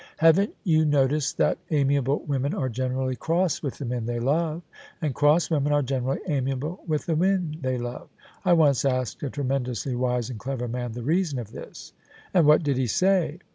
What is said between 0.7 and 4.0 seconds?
noticed that amiable women are generally cross with the